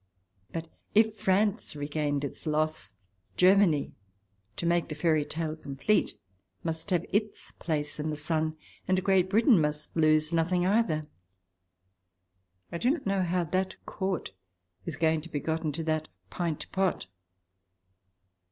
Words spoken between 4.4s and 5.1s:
to make the